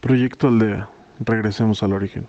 Proyecto 0.00 0.46
Aldea. 0.46 0.88
Regresemos 1.18 1.82
al 1.82 1.92
origen. 1.92 2.28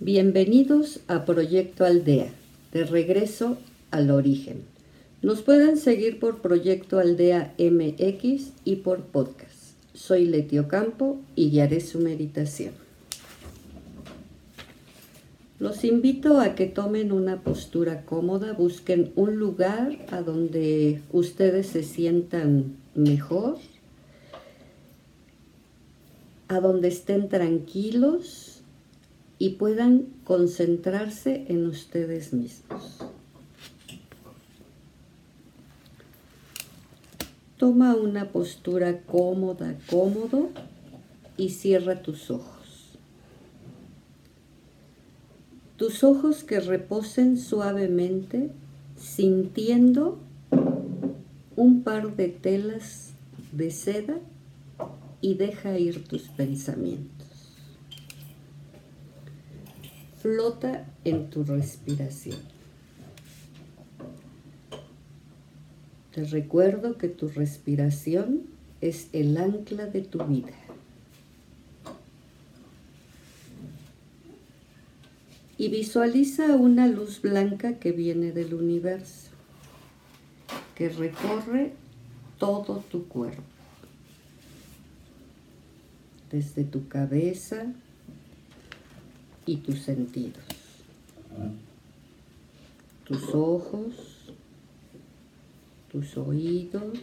Bienvenidos 0.00 1.00
a 1.06 1.26
Proyecto 1.26 1.84
Aldea, 1.84 2.28
de 2.72 2.84
regreso 2.84 3.58
al 3.90 4.10
origen. 4.10 4.77
Nos 5.20 5.42
pueden 5.42 5.78
seguir 5.78 6.20
por 6.20 6.40
Proyecto 6.42 7.00
Aldea 7.00 7.52
MX 7.58 8.52
y 8.64 8.76
por 8.76 9.00
podcast. 9.00 9.74
Soy 9.92 10.26
Letio 10.26 10.68
Campo 10.68 11.18
y 11.34 11.50
guiaré 11.50 11.80
su 11.80 11.98
meditación. 11.98 12.72
Los 15.58 15.82
invito 15.82 16.38
a 16.38 16.54
que 16.54 16.66
tomen 16.66 17.10
una 17.10 17.42
postura 17.42 18.04
cómoda, 18.04 18.52
busquen 18.52 19.10
un 19.16 19.40
lugar 19.40 19.98
a 20.12 20.22
donde 20.22 21.02
ustedes 21.10 21.66
se 21.66 21.82
sientan 21.82 22.76
mejor, 22.94 23.58
a 26.46 26.60
donde 26.60 26.86
estén 26.86 27.28
tranquilos 27.28 28.60
y 29.40 29.50
puedan 29.50 30.06
concentrarse 30.22 31.44
en 31.48 31.66
ustedes 31.66 32.32
mismos. 32.32 33.00
Toma 37.58 37.94
una 37.94 38.30
postura 38.30 39.02
cómoda, 39.02 39.76
cómodo 39.90 40.48
y 41.36 41.50
cierra 41.50 42.02
tus 42.02 42.30
ojos. 42.30 42.98
Tus 45.76 46.02
ojos 46.02 46.44
que 46.44 46.60
reposen 46.60 47.36
suavemente 47.36 48.50
sintiendo 48.96 50.18
un 51.56 51.82
par 51.82 52.16
de 52.16 52.28
telas 52.28 53.10
de 53.52 53.70
seda 53.70 54.18
y 55.20 55.34
deja 55.34 55.78
ir 55.78 56.04
tus 56.04 56.22
pensamientos 56.28 57.18
flota 60.20 60.86
en 61.04 61.30
tu 61.30 61.44
respiración. 61.44 62.57
Te 66.12 66.24
recuerdo 66.24 66.98
que 66.98 67.08
tu 67.08 67.28
respiración 67.28 68.42
es 68.80 69.08
el 69.12 69.36
ancla 69.36 69.86
de 69.86 70.02
tu 70.02 70.22
vida. 70.24 70.52
Y 75.56 75.68
visualiza 75.68 76.56
una 76.56 76.86
luz 76.86 77.20
blanca 77.20 77.78
que 77.78 77.92
viene 77.92 78.32
del 78.32 78.54
universo, 78.54 79.30
que 80.76 80.88
recorre 80.88 81.72
todo 82.38 82.84
tu 82.90 83.08
cuerpo, 83.08 83.42
desde 86.30 86.62
tu 86.62 86.86
cabeza, 86.86 87.66
y 89.48 89.56
tus 89.56 89.80
sentidos. 89.80 90.44
Tus 93.04 93.34
ojos, 93.34 93.94
tus 95.90 96.16
oídos, 96.16 96.98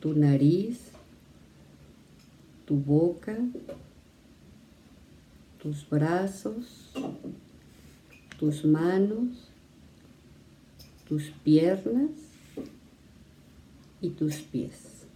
tu 0.00 0.14
nariz, 0.14 0.78
tu 2.64 2.76
boca, 2.76 3.36
tus 5.62 5.88
brazos, 5.88 6.92
tus 8.38 8.64
manos, 8.64 9.50
tus 11.08 11.30
piernas 11.44 12.10
y 14.00 14.10
tus 14.10 14.36
pies. 14.36 15.06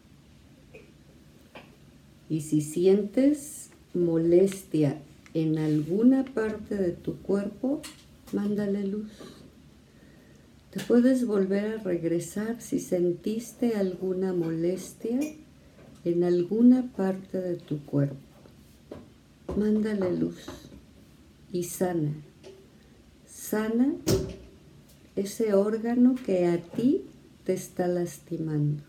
Y 2.29 2.43
si 2.43 2.61
sientes 2.61 3.71
molestia 3.93 5.01
en 5.35 5.59
alguna 5.59 6.25
parte 6.25 6.77
de 6.77 6.93
tu 6.93 7.17
cuerpo, 7.17 7.83
mándale 8.33 8.87
luz. 8.87 9.11
Te 10.71 10.79
puedes 10.81 11.27
volver 11.27 11.75
a 11.75 11.83
regresar 11.83 12.61
si 12.61 12.79
sentiste 12.79 13.75
alguna 13.75 14.33
molestia 14.33 15.19
en 16.05 16.25
alguna 16.25 16.91
parte 16.97 17.41
de 17.41 17.57
tu 17.57 17.85
cuerpo. 17.85 18.17
Mándale 19.57 20.17
luz 20.17 20.47
y 21.53 21.65
sana. 21.65 22.13
Sana 23.27 23.95
ese 25.17 25.55
órgano 25.55 26.15
que 26.15 26.47
a 26.47 26.59
ti 26.63 27.05
te 27.45 27.53
está 27.53 27.89
lastimando 27.89 28.83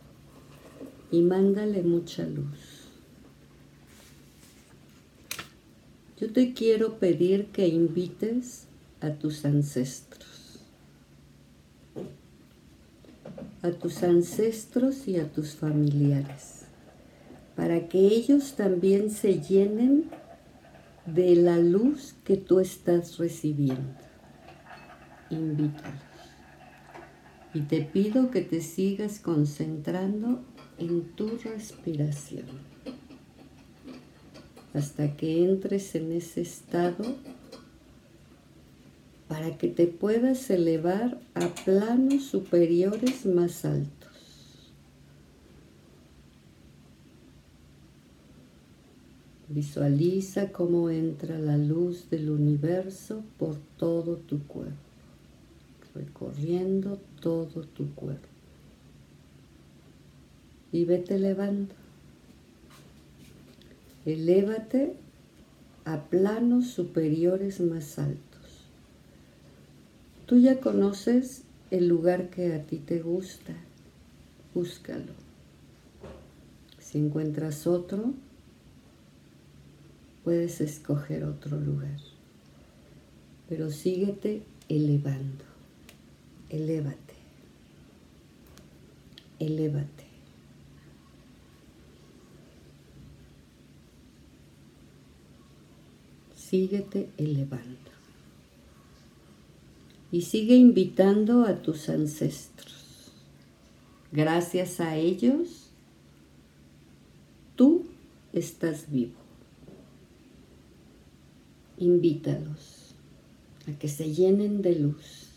y 1.09 1.21
mándale 1.21 1.81
mucha 1.81 2.23
luz. 2.25 2.81
Yo 6.19 6.31
te 6.31 6.53
quiero 6.53 6.99
pedir 6.99 7.47
que 7.47 7.67
invites 7.67 8.65
a 9.01 9.09
tus 9.09 9.43
ancestros, 9.45 10.20
a 13.61 13.71
tus 13.71 14.03
ancestros 14.03 15.07
y 15.07 15.19
a 15.19 15.31
tus 15.31 15.55
familiares, 15.55 16.65
para 17.55 17.87
que 17.87 17.99
ellos 17.99 18.53
también 18.55 19.09
se 19.09 19.39
llenen 19.39 20.09
de 21.05 21.35
la 21.35 21.57
luz 21.57 22.15
que 22.23 22.37
tú 22.37 22.59
estás 22.59 23.17
recibiendo. 23.17 23.95
Invítalos. 25.29 26.01
Y 27.53 27.61
te 27.61 27.81
pido 27.81 28.31
que 28.31 28.41
te 28.41 28.61
sigas 28.61 29.19
concentrando 29.19 30.43
en 30.77 31.03
tu 31.15 31.37
respiración 31.37 32.45
hasta 34.73 35.15
que 35.17 35.43
entres 35.43 35.95
en 35.95 36.11
ese 36.11 36.41
estado 36.41 37.03
para 39.31 39.57
que 39.57 39.69
te 39.69 39.87
puedas 39.87 40.49
elevar 40.49 41.17
a 41.35 41.47
planos 41.63 42.25
superiores 42.25 43.25
más 43.25 43.63
altos. 43.63 44.73
Visualiza 49.47 50.51
cómo 50.51 50.89
entra 50.89 51.39
la 51.39 51.55
luz 51.55 52.09
del 52.09 52.29
universo 52.29 53.23
por 53.39 53.55
todo 53.77 54.17
tu 54.17 54.45
cuerpo, 54.47 54.75
recorriendo 55.95 56.99
todo 57.21 57.61
tu 57.63 57.89
cuerpo. 57.95 58.27
Y 60.73 60.83
vete 60.83 61.15
elevando. 61.15 61.73
Elévate 64.05 64.97
a 65.85 66.01
planos 66.03 66.67
superiores 66.67 67.61
más 67.61 67.97
altos. 67.97 68.30
Tú 70.31 70.37
ya 70.37 70.61
conoces 70.61 71.43
el 71.71 71.89
lugar 71.89 72.29
que 72.29 72.53
a 72.53 72.63
ti 72.63 72.77
te 72.77 73.01
gusta. 73.01 73.51
Búscalo. 74.53 75.11
Si 76.79 76.99
encuentras 76.99 77.67
otro, 77.67 78.13
puedes 80.23 80.61
escoger 80.61 81.25
otro 81.25 81.59
lugar. 81.59 81.97
Pero 83.49 83.71
síguete 83.71 84.43
elevando. 84.69 85.43
Elévate. 86.49 87.13
Elévate. 89.37 90.05
síguete 96.33 97.09
elevando. 97.17 98.00
Y 100.11 100.23
sigue 100.23 100.55
invitando 100.55 101.45
a 101.45 101.61
tus 101.61 101.87
ancestros. 101.87 103.13
Gracias 104.11 104.81
a 104.81 104.97
ellos, 104.97 105.69
tú 107.55 107.85
estás 108.33 108.91
vivo. 108.91 109.13
Invítalos 111.77 112.93
a 113.67 113.79
que 113.79 113.87
se 113.87 114.13
llenen 114.13 114.61
de 114.61 114.75
luz 114.75 115.29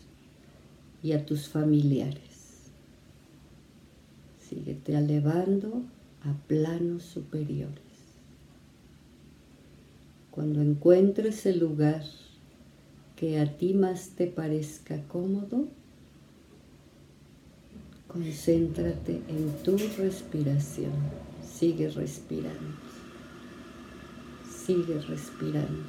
y 1.01 1.13
a 1.13 1.25
tus 1.25 1.47
familiares. 1.47 2.69
Síguete 4.49 4.95
elevando 4.95 5.83
a 6.23 6.33
planos 6.47 7.03
superiores. 7.03 7.83
Cuando 10.31 10.61
encuentres 10.61 11.45
el 11.45 11.59
lugar 11.59 12.03
que 13.15 13.39
a 13.39 13.57
ti 13.57 13.73
más 13.73 14.09
te 14.09 14.27
parezca 14.27 15.01
cómodo, 15.07 15.67
Concéntrate 18.15 19.21
en 19.27 19.51
tu 19.61 19.77
respiración. 19.97 20.93
Sigue 21.43 21.89
respirando. 21.89 22.77
Sigue 24.49 25.01
respirando. 25.01 25.83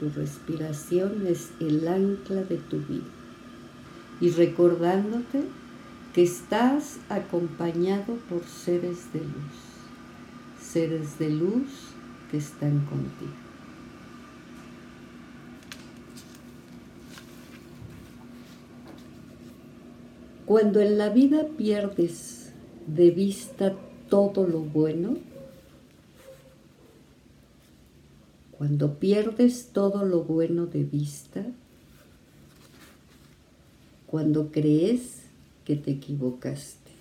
Tu 0.00 0.08
respiración 0.08 1.26
es 1.26 1.50
el 1.60 1.86
ancla 1.86 2.42
de 2.44 2.56
tu 2.56 2.78
vida. 2.78 3.04
Y 4.18 4.30
recordándote 4.30 5.44
que 6.14 6.22
estás 6.22 7.00
acompañado 7.10 8.14
por 8.30 8.44
seres 8.44 9.12
de 9.12 9.20
luz. 9.20 9.58
Seres 10.58 11.18
de 11.18 11.28
luz 11.28 11.68
que 12.30 12.38
están 12.38 12.86
contigo. 12.86 13.47
Cuando 20.48 20.80
en 20.80 20.96
la 20.96 21.10
vida 21.10 21.46
pierdes 21.58 22.52
de 22.86 23.10
vista 23.10 23.76
todo 24.08 24.46
lo 24.46 24.60
bueno, 24.60 25.18
cuando 28.56 28.94
pierdes 28.94 29.68
todo 29.74 30.06
lo 30.06 30.22
bueno 30.22 30.64
de 30.64 30.84
vista, 30.84 31.44
cuando 34.06 34.50
crees 34.50 35.20
que 35.66 35.76
te 35.76 35.90
equivocaste, 35.90 36.92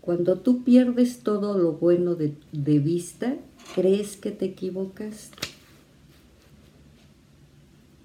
cuando 0.00 0.38
tú 0.38 0.64
pierdes 0.64 1.18
todo 1.18 1.58
lo 1.58 1.72
bueno 1.72 2.14
de, 2.14 2.32
de 2.50 2.78
vista, 2.78 3.36
crees 3.74 4.16
que 4.16 4.30
te 4.30 4.46
equivocaste. 4.46 5.48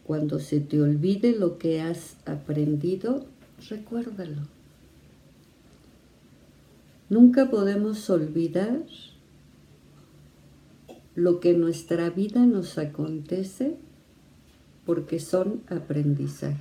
Cuando 0.04 0.42
se 0.42 0.60
te 0.60 0.82
olvide 0.82 1.32
lo 1.32 1.58
que 1.58 1.80
has 1.80 2.18
aprendido, 2.26 3.24
recuérdalo. 3.70 4.42
Nunca 7.10 7.50
podemos 7.50 8.10
olvidar 8.10 8.86
lo 11.16 11.40
que 11.40 11.52
en 11.52 11.62
nuestra 11.62 12.10
vida 12.10 12.46
nos 12.46 12.78
acontece 12.78 13.78
porque 14.86 15.20
son 15.20 15.62
aprendizajes. 15.68 16.58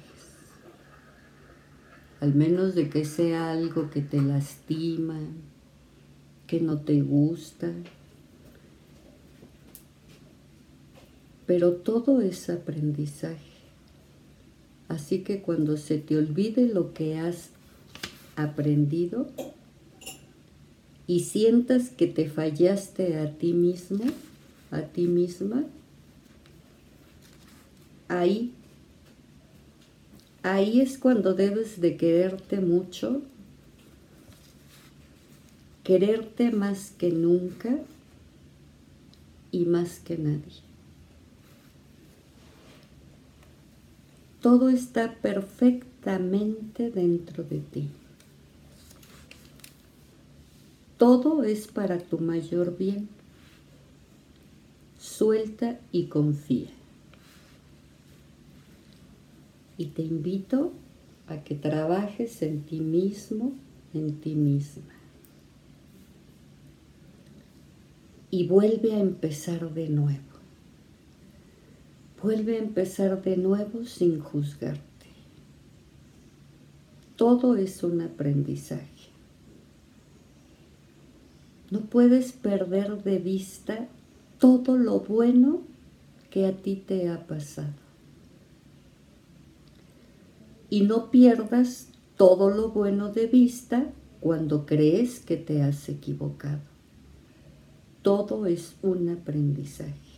Al 2.21 2.35
menos 2.35 2.75
de 2.75 2.91
que 2.91 3.05
sea 3.05 3.53
algo 3.53 3.91
que 3.91 4.03
te 4.03 4.21
lastima, 4.21 5.19
que 6.47 6.61
no 6.61 6.81
te 6.81 7.01
gusta. 7.01 7.73
Pero 11.47 11.73
todo 11.75 12.21
es 12.21 12.51
aprendizaje. 12.51 13.50
Así 14.91 15.21
que 15.21 15.41
cuando 15.41 15.77
se 15.77 15.99
te 15.99 16.17
olvide 16.17 16.67
lo 16.67 16.93
que 16.93 17.17
has 17.17 17.51
aprendido 18.35 19.29
y 21.07 21.21
sientas 21.21 21.91
que 21.91 22.09
te 22.09 22.29
fallaste 22.29 23.17
a 23.19 23.31
ti 23.39 23.53
mismo, 23.53 24.03
a 24.73 24.81
ti 24.81 25.07
misma, 25.07 25.63
ahí, 28.09 28.53
ahí 30.43 30.81
es 30.81 30.99
cuando 30.99 31.35
debes 31.35 31.81
de 31.81 31.97
quererte 31.97 32.59
mucho, 32.59 33.23
quererte 35.85 36.51
más 36.51 36.91
que 36.99 37.13
nunca 37.13 37.79
y 39.53 39.67
más 39.67 40.01
que 40.01 40.19
nadie. 40.19 40.70
Todo 44.41 44.71
está 44.71 45.15
perfectamente 45.17 46.91
dentro 46.91 47.45
de 47.45 47.59
ti. 47.59 47.89
Todo 50.97 51.45
es 51.45 51.67
para 51.67 51.99
tu 51.99 52.19
mayor 52.19 52.77
bien. 52.77 53.09
Suelta 54.99 55.79
y 55.93 56.05
confía. 56.07 56.71
Y 59.77 59.87
te 59.87 60.03
invito 60.03 60.73
a 61.27 61.39
que 61.39 61.55
trabajes 61.55 62.43
en 62.43 62.63
ti 62.63 62.81
mismo, 62.81 63.53
en 63.95 64.21
ti 64.21 64.35
misma. 64.35 64.95
Y 68.31 68.47
vuelve 68.47 68.95
a 68.95 69.01
empezar 69.01 69.73
de 69.73 69.89
nuevo. 69.89 70.30
Vuelve 72.23 72.57
a 72.57 72.59
empezar 72.59 73.23
de 73.23 73.39
nuevo 73.39 73.85
sin 73.85 74.21
juzgarte. 74.21 74.81
Todo 77.17 77.57
es 77.57 77.83
un 77.83 78.03
aprendizaje. 78.03 79.09
No 81.71 81.81
puedes 81.81 82.33
perder 82.33 83.03
de 83.05 83.19
vista 83.19 83.89
todo 84.39 84.77
lo 84.77 85.01
bueno 85.01 85.61
que 86.31 86.47
a 86.47 86.53
ti 86.53 86.77
te 86.77 87.09
ha 87.09 87.27
pasado. 87.27 87.73
Y 90.69 90.83
no 90.83 91.11
pierdas 91.11 91.89
todo 92.17 92.51
lo 92.51 92.71
bueno 92.71 93.11
de 93.11 93.27
vista 93.27 93.87
cuando 94.21 94.67
crees 94.67 95.21
que 95.21 95.37
te 95.37 95.63
has 95.63 95.89
equivocado. 95.89 96.61
Todo 98.03 98.47
es 98.47 98.75
un 98.83 99.09
aprendizaje. 99.09 100.10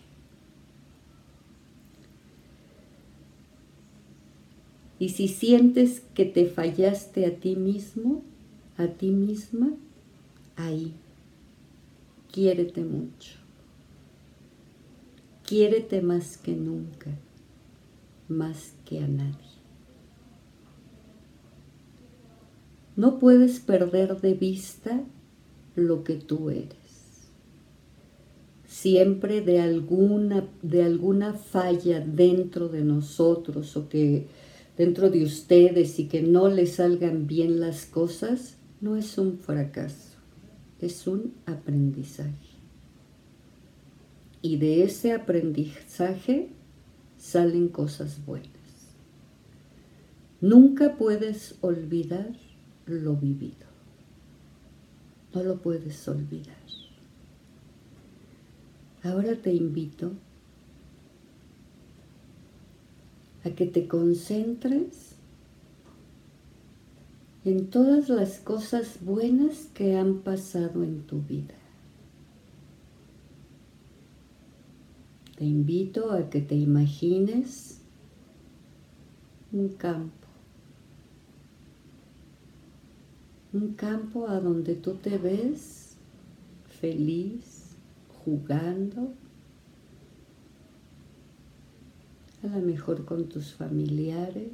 Y 5.03 5.09
si 5.09 5.27
sientes 5.27 6.01
que 6.15 6.25
te 6.25 6.47
fallaste 6.47 7.27
a 7.27 7.35
ti 7.35 7.57
mismo, 7.57 8.23
a 8.77 8.87
ti 8.87 9.11
misma, 9.11 9.73
ahí, 10.55 10.93
quiérete 12.31 12.85
mucho. 12.85 13.33
Quiérete 15.45 16.03
más 16.03 16.37
que 16.37 16.53
nunca, 16.53 17.11
más 18.29 18.75
que 18.85 19.01
a 19.01 19.09
nadie. 19.09 19.57
No 22.95 23.19
puedes 23.19 23.59
perder 23.59 24.21
de 24.21 24.35
vista 24.35 25.03
lo 25.75 26.05
que 26.05 26.15
tú 26.15 26.49
eres. 26.49 27.27
Siempre 28.69 29.41
de 29.41 29.61
alguna, 29.61 30.47
de 30.63 30.85
alguna 30.85 31.33
falla 31.33 31.99
dentro 31.99 32.69
de 32.69 32.85
nosotros 32.85 33.77
o 33.77 33.89
que 33.89 34.29
dentro 34.77 35.11
de 35.11 35.25
ustedes 35.25 35.99
y 35.99 36.09
que 36.09 36.23
no 36.23 36.49
les 36.49 36.77
salgan 36.77 37.27
bien 37.27 37.61
las 37.61 37.87
cosas, 37.87 38.57
no 38.81 38.97
es 38.97 39.19
un 39.19 39.39
fracaso, 39.39 40.19
es 40.81 41.07
un 41.07 41.35
aprendizaje. 41.47 42.53
Y 44.41 44.57
de 44.57 44.83
ese 44.83 45.13
aprendizaje 45.13 46.49
salen 47.17 47.69
cosas 47.69 48.25
buenas. 48.27 48.51
Nunca 50.41 50.97
puedes 50.97 51.55
olvidar 51.61 52.33
lo 52.87 53.15
vivido. 53.15 53.67
No 55.33 55.45
lo 55.45 55.59
puedes 55.63 56.09
olvidar. 56.09 56.57
Ahora 59.05 59.37
te 59.37 59.53
invito 59.53 60.13
a 63.45 63.51
que 63.51 63.67
te 63.67 63.89
concentres 63.89 65.17
en 67.45 67.71
todas 67.71 68.09
las 68.09 68.39
cosas 68.39 68.99
buenas 69.03 69.69
que 69.75 69.97
han 69.97 70.19
pasado 70.19 70.85
en 70.85 71.03
tu 71.03 71.21
vida. 71.23 71.55
Te 75.37 75.45
invito 75.45 76.13
a 76.13 76.31
que 76.31 76.41
te 76.41 76.55
imagines 76.55 77.81
un 79.51 79.71
campo. 79.71 80.29
Un 83.53 83.75
campo 83.75 84.29
a 84.29 84.41
donde 84.41 84.77
tú 84.77 84.95
te 84.95 85.19
ves 85.19 85.97
feliz, 86.81 87.77
jugando, 88.25 89.15
a 92.43 92.47
lo 92.47 92.61
mejor 92.61 93.05
con 93.05 93.29
tus 93.29 93.55
familiares, 93.55 94.51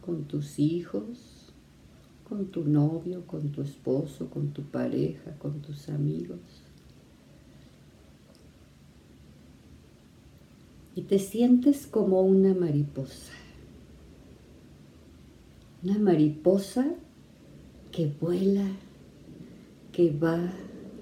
con 0.00 0.24
tus 0.24 0.58
hijos, 0.58 1.52
con 2.28 2.46
tu 2.46 2.64
novio, 2.64 3.26
con 3.26 3.50
tu 3.50 3.62
esposo, 3.62 4.30
con 4.30 4.52
tu 4.52 4.62
pareja, 4.62 5.36
con 5.38 5.60
tus 5.60 5.88
amigos. 5.88 6.38
Y 10.94 11.02
te 11.02 11.18
sientes 11.18 11.86
como 11.86 12.22
una 12.22 12.54
mariposa. 12.54 13.32
Una 15.82 15.98
mariposa 15.98 16.94
que 17.92 18.12
vuela, 18.20 18.66
que 19.92 20.10
va 20.10 20.52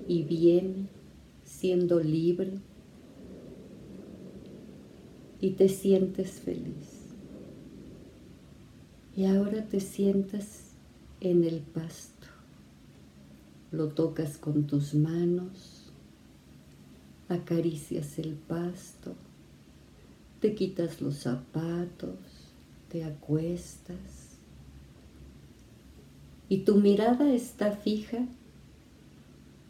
y 0.06 0.22
viene 0.22 0.88
siendo 1.44 2.00
libre 2.00 2.60
y 5.40 5.50
te 5.50 5.68
sientes 5.68 6.40
feliz. 6.40 6.96
Y 9.16 9.24
ahora 9.24 9.64
te 9.64 9.80
sientas 9.80 10.72
en 11.20 11.44
el 11.44 11.60
pasto. 11.60 12.26
Lo 13.72 13.88
tocas 13.88 14.36
con 14.36 14.66
tus 14.66 14.94
manos, 14.94 15.90
acaricias 17.28 18.18
el 18.18 18.34
pasto, 18.34 19.14
te 20.40 20.54
quitas 20.54 21.00
los 21.00 21.16
zapatos, 21.16 22.16
te 22.90 23.04
acuestas 23.04 24.36
y 26.48 26.58
tu 26.58 26.76
mirada 26.76 27.32
está 27.32 27.72
fija 27.72 28.26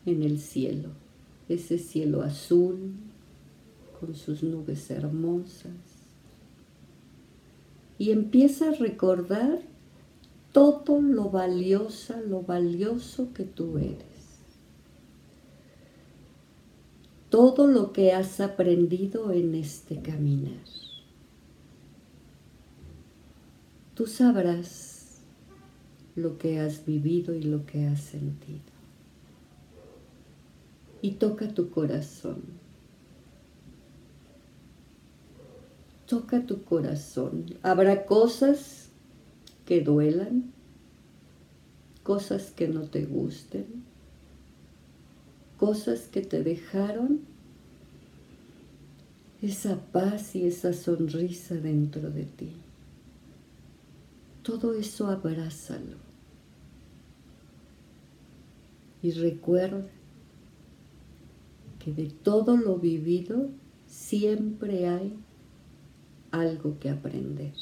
en 0.04 0.22
el 0.22 0.38
cielo, 0.38 0.90
ese 1.48 1.78
cielo 1.78 2.22
azul 2.22 2.92
con 3.98 4.14
sus 4.14 4.42
nubes 4.42 4.90
hermosas. 4.90 5.72
Y 7.98 8.10
empieza 8.10 8.68
a 8.68 8.74
recordar 8.74 9.60
todo 10.52 11.00
lo 11.00 11.30
valiosa, 11.30 12.20
lo 12.20 12.42
valioso 12.42 13.32
que 13.32 13.44
tú 13.44 13.78
eres. 13.78 14.04
Todo 17.30 17.66
lo 17.66 17.92
que 17.92 18.12
has 18.12 18.40
aprendido 18.40 19.32
en 19.32 19.54
este 19.54 20.00
caminar. 20.00 20.64
Tú 23.94 24.06
sabrás 24.06 25.20
lo 26.14 26.38
que 26.38 26.60
has 26.60 26.84
vivido 26.84 27.34
y 27.34 27.42
lo 27.42 27.64
que 27.64 27.86
has 27.86 28.00
sentido 28.00 28.76
y 31.06 31.12
toca 31.12 31.48
tu 31.54 31.70
corazón. 31.70 32.42
Toca 36.06 36.46
tu 36.46 36.62
corazón. 36.62 37.46
Habrá 37.62 38.06
cosas 38.06 38.88
que 39.64 39.80
duelan, 39.80 40.52
cosas 42.02 42.52
que 42.52 42.68
no 42.68 42.82
te 42.82 43.04
gusten, 43.04 43.66
cosas 45.58 46.02
que 46.02 46.22
te 46.22 46.42
dejaron 46.42 47.20
esa 49.42 49.76
paz 49.92 50.36
y 50.36 50.46
esa 50.46 50.72
sonrisa 50.72 51.56
dentro 51.56 52.10
de 52.10 52.24
ti. 52.24 52.50
Todo 54.42 54.74
eso 54.74 55.08
abrázalo. 55.08 55.96
Y 59.02 59.10
recuerda 59.10 59.86
de 61.92 62.06
todo 62.06 62.56
lo 62.56 62.76
vivido 62.76 63.48
siempre 63.86 64.88
hay 64.88 65.16
algo 66.40 66.78
que 66.78 66.90
aprender. 66.90 67.54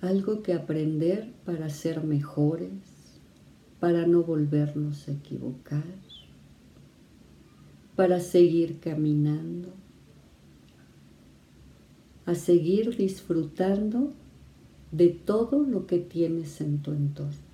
Algo 0.00 0.42
que 0.42 0.52
aprender 0.52 1.32
para 1.44 1.68
ser 1.68 2.04
mejores, 2.04 2.70
para 3.80 4.06
no 4.06 4.22
volvernos 4.22 5.08
a 5.08 5.12
equivocar, 5.12 5.82
para 7.96 8.20
seguir 8.20 8.78
caminando, 8.78 9.70
a 12.24 12.34
seguir 12.34 12.96
disfrutando 12.96 14.12
de 14.92 15.08
todo 15.08 15.64
lo 15.64 15.86
que 15.86 15.98
tienes 15.98 16.60
en 16.60 16.82
tu 16.82 16.92
entorno. 16.92 17.46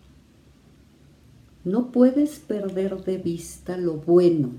No 1.64 1.92
puedes 1.92 2.40
perder 2.40 3.04
de 3.04 3.18
vista 3.18 3.76
lo 3.76 3.94
bueno. 3.94 4.50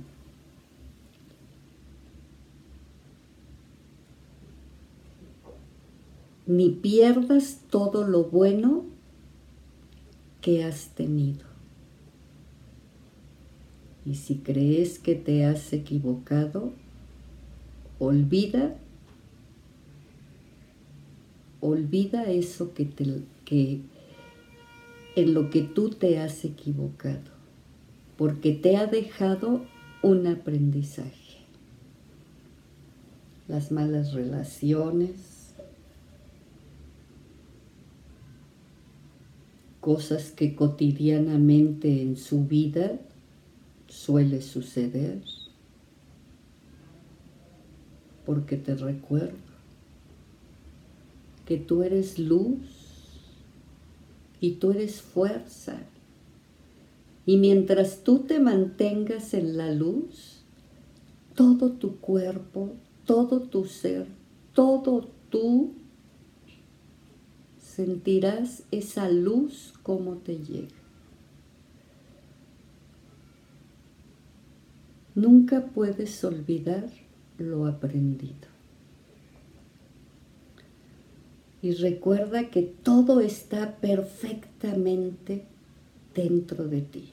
Ni 6.46 6.70
pierdas 6.70 7.62
todo 7.70 8.06
lo 8.06 8.26
bueno 8.26 8.86
que 10.42 10.64
has 10.64 10.90
tenido. 10.90 11.46
Y 14.06 14.16
si 14.16 14.36
crees 14.36 15.00
que 15.00 15.16
te 15.16 15.46
has 15.46 15.72
equivocado, 15.72 16.74
olvida, 18.00 18.76
olvida 21.62 22.26
eso 22.26 22.74
que, 22.74 22.84
te, 22.84 23.22
que 23.46 23.80
en 25.16 25.34
lo 25.34 25.50
que 25.50 25.62
tú 25.62 25.90
te 25.92 26.20
has 26.20 26.44
equivocado, 26.44 27.32
porque 28.18 28.52
te 28.52 28.76
ha 28.76 28.88
dejado 28.88 29.64
un 30.02 30.28
aprendizaje. 30.28 31.38
Las 33.48 33.72
malas 33.72 34.12
relaciones, 34.14 35.12
cosas 39.84 40.32
que 40.32 40.56
cotidianamente 40.56 42.02
en 42.02 42.16
su 42.16 42.46
vida 42.46 43.02
suele 43.90 44.42
suceder, 44.42 45.22
porque 48.26 48.56
te 48.56 48.76
recuerdo 48.76 49.36
que 51.46 51.58
tú 51.58 51.84
eres 51.84 52.18
luz 52.18 52.62
y 54.40 54.52
tú 54.52 54.72
eres 54.72 55.02
fuerza. 55.02 55.76
Y 57.26 57.36
mientras 57.36 58.06
tú 58.06 58.20
te 58.20 58.40
mantengas 58.40 59.34
en 59.34 59.58
la 59.58 59.70
luz, 59.74 60.44
todo 61.36 61.72
tu 61.72 61.98
cuerpo, 61.98 62.70
todo 63.06 63.42
tu 63.42 63.66
ser, 63.66 64.08
todo 64.54 65.10
tú 65.30 65.74
sentirás 67.76 68.64
esa 68.72 69.10
luz 69.10 69.74
como 69.84 70.16
te 70.18 70.38
llega. 70.38 70.76
Nunca 75.16 75.66
puedes 75.68 76.24
olvidar 76.24 76.90
lo 77.38 77.68
aprendido. 77.68 78.54
y 81.64 81.72
recuerda 81.72 82.50
que 82.50 82.62
todo 82.62 83.22
está 83.22 83.78
perfectamente 83.78 85.46
dentro 86.14 86.68
de 86.68 86.82
ti. 86.82 87.06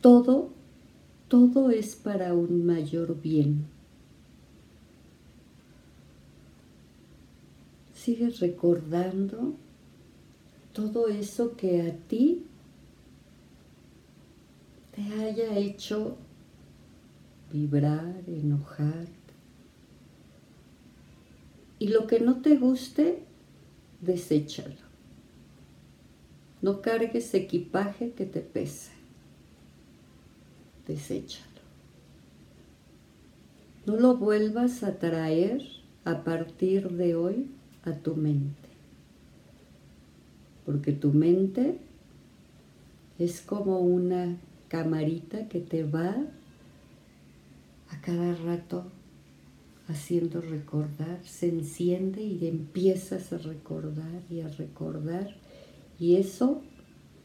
Todo, 0.00 0.50
todo 1.26 1.70
es 1.70 1.96
para 1.96 2.32
un 2.32 2.64
mayor 2.64 3.20
bien. 3.20 3.66
Sigues 8.00 8.40
recordando 8.40 9.56
todo 10.72 11.08
eso 11.08 11.54
que 11.54 11.82
a 11.82 11.94
ti 12.08 12.46
te 14.94 15.02
haya 15.22 15.58
hecho 15.58 16.16
vibrar, 17.52 18.22
enojar, 18.26 19.06
y 21.78 21.88
lo 21.88 22.06
que 22.06 22.20
no 22.20 22.40
te 22.40 22.56
guste, 22.56 23.18
deséchalo. 24.00 24.88
No 26.62 26.80
cargues 26.80 27.34
equipaje 27.34 28.12
que 28.12 28.24
te 28.24 28.40
pesa. 28.40 28.92
Deséchalo. 30.88 31.44
No 33.84 33.96
lo 33.96 34.16
vuelvas 34.16 34.84
a 34.84 34.98
traer 34.98 35.68
a 36.06 36.24
partir 36.24 36.88
de 36.92 37.14
hoy 37.14 37.59
a 37.84 37.92
tu 37.92 38.16
mente. 38.16 38.68
Porque 40.66 40.92
tu 40.92 41.12
mente 41.12 41.78
es 43.18 43.40
como 43.40 43.80
una 43.80 44.36
camarita 44.68 45.48
que 45.48 45.60
te 45.60 45.84
va 45.84 46.16
a 47.90 48.00
cada 48.00 48.34
rato 48.34 48.84
haciendo 49.88 50.40
recordar, 50.40 51.20
se 51.24 51.48
enciende 51.48 52.22
y 52.22 52.46
empiezas 52.46 53.32
a 53.32 53.38
recordar 53.38 54.22
y 54.30 54.40
a 54.40 54.48
recordar 54.48 55.34
y 55.98 56.16
eso 56.16 56.62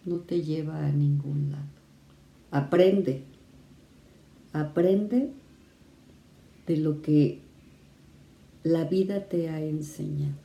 no 0.06 0.18
te 0.18 0.42
lleva 0.42 0.86
a 0.86 0.92
ningún 0.92 1.52
lado. 1.52 1.64
Aprende, 2.52 3.24
aprende 4.54 5.30
de 6.68 6.78
lo 6.78 7.02
que 7.02 7.42
la 8.64 8.86
vida 8.86 9.28
te 9.28 9.50
ha 9.50 9.62
enseñado. 9.62 10.45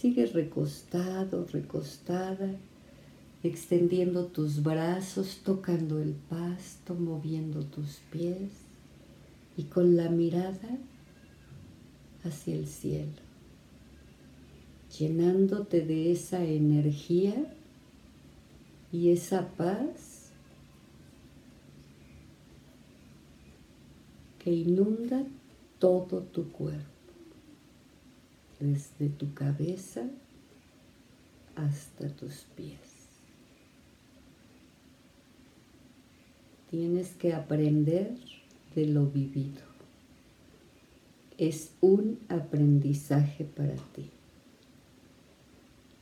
Sigue 0.00 0.24
recostado, 0.24 1.44
recostada, 1.52 2.54
extendiendo 3.42 4.28
tus 4.28 4.62
brazos, 4.62 5.42
tocando 5.44 6.00
el 6.00 6.14
pasto, 6.14 6.94
moviendo 6.94 7.66
tus 7.66 7.98
pies 8.10 8.48
y 9.58 9.64
con 9.64 9.98
la 9.98 10.08
mirada 10.08 10.78
hacia 12.24 12.54
el 12.54 12.66
cielo, 12.66 13.20
llenándote 14.98 15.84
de 15.84 16.12
esa 16.12 16.42
energía 16.44 17.34
y 18.90 19.10
esa 19.10 19.48
paz 19.48 20.30
que 24.38 24.50
inunda 24.50 25.26
todo 25.78 26.22
tu 26.22 26.50
cuerpo. 26.50 26.99
Desde 28.60 29.08
tu 29.08 29.34
cabeza 29.34 30.08
hasta 31.56 32.08
tus 32.08 32.44
pies. 32.54 32.78
Tienes 36.70 37.10
que 37.14 37.34
aprender 37.34 38.14
de 38.76 38.86
lo 38.86 39.06
vivido. 39.06 39.62
Es 41.36 41.72
un 41.80 42.20
aprendizaje 42.28 43.44
para 43.44 43.74
ti. 43.74 44.10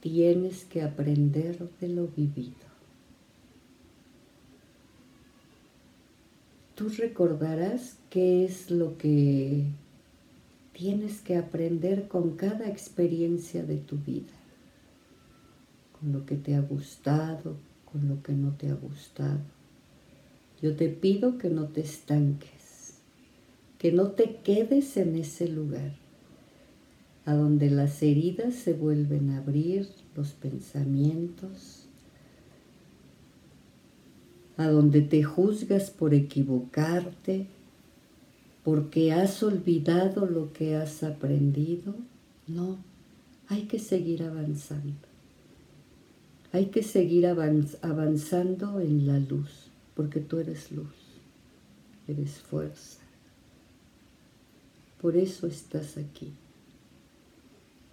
Tienes 0.01 0.65
que 0.65 0.83
aprender 0.83 1.71
de 1.81 1.89
lo 1.89 2.09
vivido. 2.09 2.69
Tú 6.75 6.89
recordarás 6.91 7.99
qué 8.11 8.45
es 8.45 8.71
lo 8.71 8.99
que 8.99 9.65
tienes 10.79 11.23
que 11.23 11.37
aprender 11.37 12.07
con 12.07 12.37
cada 12.37 12.69
experiencia 12.69 13.65
de 13.65 13.79
tu 13.79 13.97
vida, 13.97 14.31
con 15.99 16.13
lo 16.13 16.25
que 16.25 16.37
te 16.37 16.55
ha 16.55 16.61
gustado, 16.61 17.57
con 17.85 18.09
lo 18.09 18.23
que 18.23 18.33
no 18.33 18.53
te 18.53 18.71
ha 18.71 18.75
gustado. 18.75 19.41
Yo 20.63 20.77
te 20.77 20.89
pido 20.89 21.37
que 21.37 21.51
no 21.51 21.67
te 21.67 21.81
estanques, 21.81 22.95
que 23.79 23.91
no 23.91 24.13
te 24.13 24.37
quedes 24.37 24.97
en 24.97 25.17
ese 25.17 25.49
lugar, 25.49 25.97
a 27.25 27.35
donde 27.35 27.71
las 27.71 28.01
heridas 28.01 28.55
se 28.55 28.73
vuelven 28.73 29.31
a 29.31 29.39
abrir, 29.39 29.89
los 30.15 30.29
pensamientos, 30.31 31.89
a 34.57 34.69
donde 34.69 35.01
te 35.01 35.25
juzgas 35.25 35.91
por 35.91 36.15
equivocarte, 36.15 37.49
porque 38.69 39.13
has 39.13 39.43
olvidado 39.43 40.27
lo 40.27 40.53
que 40.53 40.77
has 40.77 41.03
aprendido. 41.03 41.95
No, 42.47 42.77
hay 43.49 43.63
que 43.63 43.79
seguir 43.79 44.23
avanzando. 44.23 44.93
Hay 46.53 46.67
que 46.67 46.83
seguir 46.83 47.27
avanzando 47.27 48.81
en 48.81 49.07
la 49.07 49.21
luz, 49.21 49.71
porque 49.95 50.21
tú 50.21 50.37
eres 50.37 50.71
luz, 50.71 50.93
eres 52.07 52.41
fuerza. 52.41 53.01
Por 55.01 55.17
eso 55.17 55.47
estás 55.47 55.97
aquí. 55.97 56.31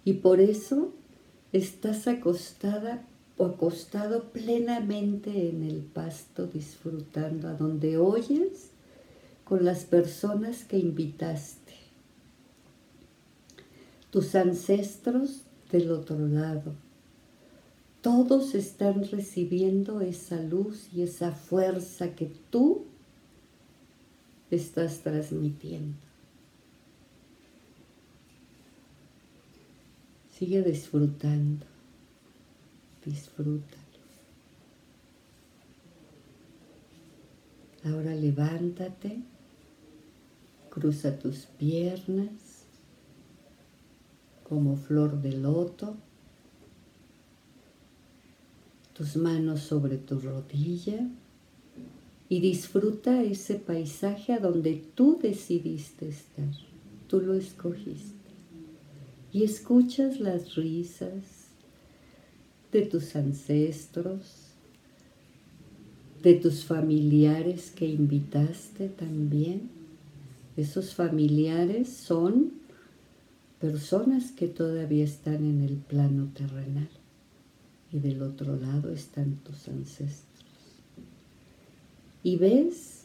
Y 0.04 0.12
por 0.12 0.40
eso 0.40 0.92
estás 1.54 2.06
acostada 2.06 3.02
o 3.38 3.46
acostado 3.46 4.24
plenamente 4.24 5.48
en 5.48 5.62
el 5.62 5.80
pasto 5.80 6.46
disfrutando, 6.46 7.48
a 7.48 7.54
donde 7.54 7.96
oyes 7.96 8.75
con 9.46 9.64
las 9.64 9.84
personas 9.84 10.64
que 10.64 10.76
invitaste. 10.76 11.74
Tus 14.10 14.34
ancestros 14.34 15.42
del 15.70 15.92
otro 15.92 16.18
lado. 16.26 16.74
Todos 18.02 18.56
están 18.56 19.04
recibiendo 19.04 20.00
esa 20.00 20.40
luz 20.42 20.88
y 20.92 21.02
esa 21.02 21.30
fuerza 21.30 22.16
que 22.16 22.32
tú 22.50 22.86
estás 24.50 24.98
transmitiendo. 25.00 25.96
Sigue 30.36 30.62
disfrutando. 30.62 31.66
Disfruta. 33.04 33.76
Ahora 37.84 38.12
levántate 38.12 39.20
Cruza 40.76 41.18
tus 41.18 41.46
piernas 41.58 42.66
como 44.46 44.76
flor 44.76 45.22
de 45.22 45.32
loto, 45.32 45.96
tus 48.92 49.16
manos 49.16 49.60
sobre 49.60 49.96
tu 49.96 50.18
rodilla 50.18 51.08
y 52.28 52.40
disfruta 52.40 53.22
ese 53.22 53.54
paisaje 53.54 54.34
a 54.34 54.38
donde 54.38 54.84
tú 54.94 55.18
decidiste 55.22 56.10
estar, 56.10 56.52
tú 57.08 57.22
lo 57.22 57.32
escogiste. 57.32 58.12
Y 59.32 59.44
escuchas 59.44 60.20
las 60.20 60.56
risas 60.56 61.46
de 62.70 62.82
tus 62.82 63.16
ancestros, 63.16 64.50
de 66.22 66.34
tus 66.34 66.66
familiares 66.66 67.70
que 67.74 67.86
invitaste 67.86 68.90
también 68.90 69.75
esos 70.56 70.94
familiares 70.94 71.88
son 71.88 72.52
personas 73.60 74.32
que 74.32 74.48
todavía 74.48 75.04
están 75.04 75.44
en 75.44 75.62
el 75.62 75.76
plano 75.76 76.28
terrenal 76.34 76.88
y 77.92 77.98
del 77.98 78.22
otro 78.22 78.56
lado 78.56 78.92
están 78.92 79.36
tus 79.36 79.68
ancestros. 79.68 80.44
Y 82.22 82.36
ves 82.36 83.04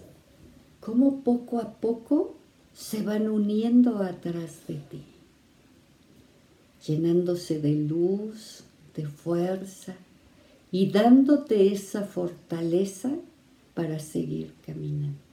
cómo 0.79 1.21
poco 1.23 1.59
a 1.59 1.73
poco 1.73 2.35
se 2.73 3.03
van 3.03 3.29
uniendo 3.29 3.97
atrás 3.99 4.61
de 4.67 4.75
ti, 4.75 5.03
llenándose 6.87 7.59
de 7.59 7.73
luz, 7.75 8.63
de 8.95 9.05
fuerza 9.05 9.95
y 10.71 10.89
dándote 10.89 11.71
esa 11.71 12.03
fortaleza 12.03 13.11
para 13.73 13.99
seguir 13.99 14.53
caminando. 14.65 15.30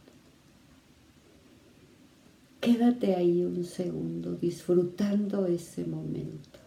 Quédate 2.61 3.15
ahí 3.15 3.45
un 3.45 3.65
segundo 3.65 4.35
disfrutando 4.35 5.47
ese 5.47 5.85
momento, 5.85 6.59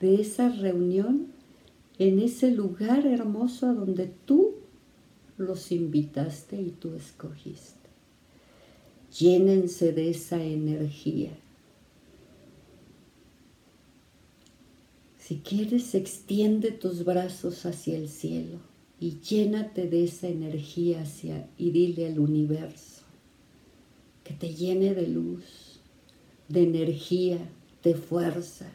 de 0.00 0.22
esa 0.22 0.48
reunión 0.48 1.26
en 1.98 2.18
ese 2.18 2.50
lugar 2.50 3.06
hermoso 3.06 3.66
a 3.66 3.74
donde 3.74 4.10
tú 4.24 4.54
los 5.36 5.70
invitaste 5.70 6.60
y 6.60 6.70
tú 6.70 6.94
escogiste. 6.94 7.90
Llénense 9.18 9.92
de 9.92 10.10
esa 10.10 10.42
energía. 10.42 11.30
Si 15.18 15.36
quieres, 15.38 15.94
extiende 15.94 16.70
tus 16.70 17.04
brazos 17.04 17.66
hacia 17.66 17.96
el 17.96 18.08
cielo 18.08 18.60
y 18.98 19.20
llénate 19.20 19.88
de 19.88 20.04
esa 20.04 20.28
energía 20.28 21.02
hacia, 21.02 21.48
y 21.58 21.70
dile 21.70 22.06
al 22.06 22.18
universo 22.18 22.95
que 24.26 24.34
te 24.34 24.52
llene 24.52 24.92
de 24.92 25.06
luz, 25.06 25.78
de 26.48 26.64
energía, 26.64 27.38
de 27.84 27.94
fuerza. 27.94 28.66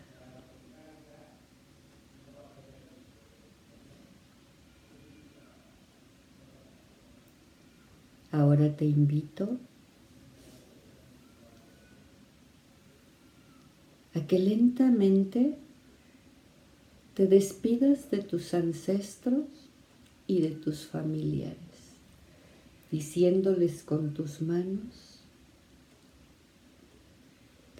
Ahora 8.32 8.74
te 8.78 8.86
invito 8.86 9.58
a 14.16 14.26
que 14.26 14.40
lentamente 14.40 15.58
te 17.14 17.28
despidas 17.28 18.10
de 18.10 18.20
tus 18.20 18.54
ancestros 18.54 19.44
y 20.28 20.40
de 20.40 20.52
tus 20.52 20.86
familiares, 20.86 21.58
diciéndoles 22.90 23.84
con 23.84 24.14
tus 24.14 24.42
manos, 24.42 25.11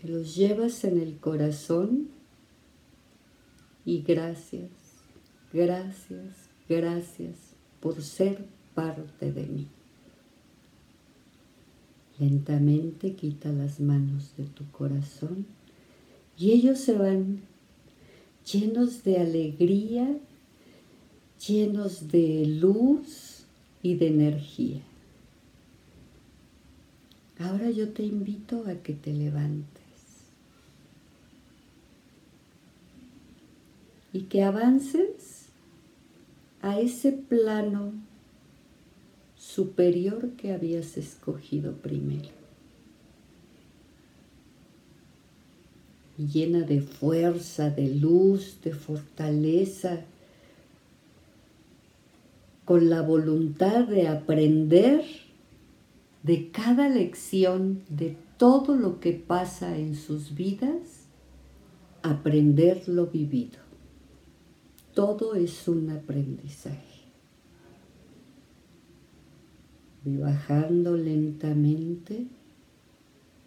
los 0.04 0.36
llevas 0.36 0.84
en 0.84 1.00
el 1.00 1.18
corazón 1.18 2.10
y 3.86 4.02
gracias, 4.02 4.70
gracias, 5.54 6.50
gracias 6.68 7.38
por 7.80 8.02
ser 8.02 8.46
parte 8.74 9.32
de 9.32 9.46
mí. 9.48 9.68
Lentamente 12.20 13.14
quita 13.14 13.52
las 13.52 13.80
manos 13.80 14.34
de 14.38 14.46
tu 14.46 14.70
corazón 14.72 15.46
y 16.38 16.52
ellos 16.52 16.80
se 16.80 16.98
van 16.98 17.42
llenos 18.52 19.04
de 19.04 19.18
alegría, 19.18 20.18
llenos 21.48 22.10
de 22.10 22.46
luz 22.46 23.44
y 23.82 23.96
de 23.96 24.08
energía. 24.08 24.82
Ahora 27.40 27.72
yo 27.72 27.90
te 27.90 28.04
invito 28.04 28.66
a 28.68 28.76
que 28.76 28.94
te 28.94 29.14
levantes. 29.14 29.81
Y 34.14 34.22
que 34.24 34.44
avances 34.44 35.48
a 36.62 36.80
ese 36.80 37.12
plano 37.12 37.94
superior 39.36 40.32
que 40.32 40.54
habías 40.54 40.98
escogido 40.98 41.74
primero. 41.74 42.30
Llena 46.18 46.62
de 46.62 46.82
fuerza, 46.82 47.70
de 47.70 47.96
luz, 47.96 48.60
de 48.64 48.74
fortaleza, 48.74 50.02
con 52.66 52.90
la 52.90 53.02
voluntad 53.02 53.86
de 53.86 54.08
aprender 54.08 55.04
de 56.24 56.52
cada 56.52 56.88
lección, 56.90 57.82
de 57.90 58.16
todo 58.38 58.76
lo 58.76 59.00
que 59.00 59.14
pasa 59.14 59.78
en 59.78 59.96
sus 59.96 60.36
vidas 60.36 61.08
aprender 62.04 62.88
lo 62.88 63.08
vivido. 63.08 63.71
Todo 64.94 65.36
es 65.36 65.68
un 65.68 65.90
aprendizaje. 65.90 67.02
Ve 70.04 70.18
bajando 70.18 70.98
lentamente, 70.98 72.26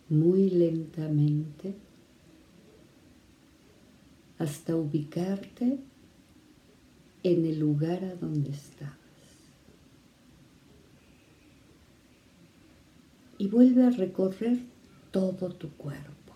muy 0.08 0.48
lentamente, 0.50 1.74
hasta 4.38 4.76
ubicarte 4.76 5.78
en 7.22 7.44
el 7.44 7.58
lugar 7.58 8.04
a 8.04 8.14
donde 8.14 8.50
estabas. 8.50 8.98
Y 13.38 13.48
vuelve 13.48 13.84
a 13.84 13.90
recorrer 13.90 14.58
todo 15.10 15.50
tu 15.50 15.70
cuerpo. 15.70 16.34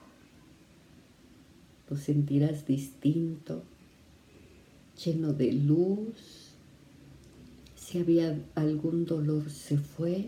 Lo 1.88 1.96
sentirás 1.96 2.66
distinto, 2.66 3.62
lleno 5.04 5.32
de 5.32 5.52
luz. 5.52 6.54
Si 7.76 7.98
había 7.98 8.38
algún 8.54 9.06
dolor 9.06 9.50
se 9.50 9.78
fue. 9.78 10.26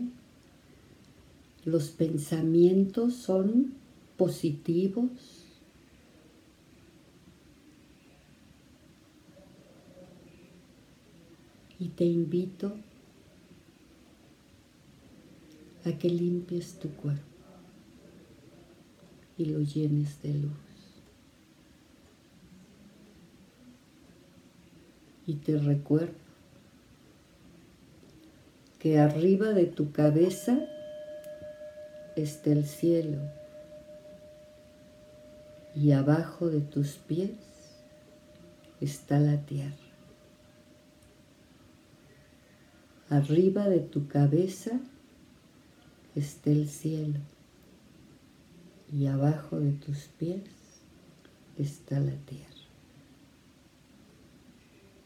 Los 1.65 1.89
pensamientos 1.89 3.13
son 3.15 3.73
positivos. 4.17 5.11
Y 11.79 11.89
te 11.89 12.05
invito 12.05 12.75
a 15.83 15.91
que 15.97 16.09
limpies 16.09 16.77
tu 16.79 16.89
cuerpo 16.89 17.31
y 19.37 19.45
lo 19.45 19.61
llenes 19.61 20.21
de 20.21 20.33
luz. 20.35 20.60
Y 25.31 25.35
te 25.35 25.57
recuerdo 25.57 26.11
que 28.79 28.99
arriba 28.99 29.53
de 29.53 29.65
tu 29.65 29.93
cabeza 29.93 30.59
está 32.17 32.51
el 32.51 32.65
cielo 32.65 33.17
y 35.73 35.93
abajo 35.93 36.49
de 36.49 36.59
tus 36.59 36.95
pies 36.95 37.31
está 38.81 39.21
la 39.21 39.37
tierra. 39.37 39.71
Arriba 43.09 43.69
de 43.69 43.79
tu 43.79 44.09
cabeza 44.09 44.81
está 46.13 46.49
el 46.49 46.67
cielo 46.67 47.19
y 48.91 49.05
abajo 49.05 49.61
de 49.61 49.71
tus 49.71 50.09
pies 50.19 50.43
está 51.57 52.01
la 52.01 52.17
tierra. 52.25 52.50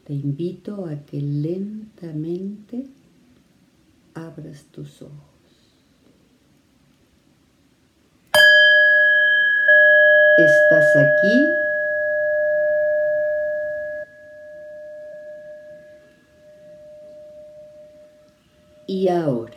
Te 0.06 0.12
invito 0.14 0.86
a 0.86 1.04
que 1.04 1.20
lentamente 1.20 2.86
abras 4.14 4.66
tus 4.70 5.02
ojos. 5.02 5.16
Estás 10.38 10.96
aquí 10.96 11.44
y 18.86 19.08
ahora. 19.08 19.55